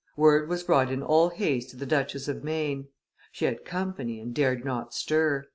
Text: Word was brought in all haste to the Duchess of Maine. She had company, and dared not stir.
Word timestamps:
Word 0.17 0.49
was 0.49 0.63
brought 0.63 0.91
in 0.91 1.03
all 1.03 1.29
haste 1.29 1.69
to 1.69 1.77
the 1.77 1.85
Duchess 1.85 2.27
of 2.27 2.43
Maine. 2.43 2.87
She 3.31 3.45
had 3.45 3.63
company, 3.63 4.19
and 4.19 4.33
dared 4.33 4.65
not 4.65 4.95
stir. 4.95 5.45